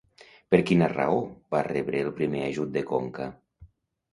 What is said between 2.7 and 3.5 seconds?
de Conca?